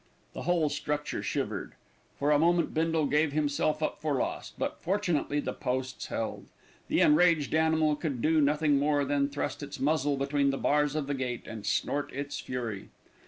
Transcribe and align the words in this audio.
The 0.33 0.41
whole 0.41 0.69
structure 0.69 1.21
shivered. 1.21 1.73
For 2.17 2.31
a 2.31 2.39
moment 2.39 2.73
Bindle 2.73 3.05
gave 3.05 3.33
himself 3.33 3.83
up 3.83 4.01
for 4.01 4.15
lost; 4.15 4.55
but, 4.57 4.77
fortunately, 4.81 5.39
the 5.39 5.53
posts 5.53 6.07
held. 6.07 6.47
The 6.87 7.01
enraged 7.01 7.53
animal 7.53 7.95
could 7.95 8.19
do 8.19 8.41
nothing 8.41 8.79
more 8.79 9.05
than 9.05 9.29
thrust 9.29 9.61
its 9.61 9.79
muzzle 9.79 10.17
between 10.17 10.49
the 10.49 10.57
bars 10.57 10.95
of 10.95 11.05
the 11.05 11.13
gate 11.13 11.45
and 11.45 11.67
snort 11.67 12.11
its 12.13 12.39
fury. 12.39 12.89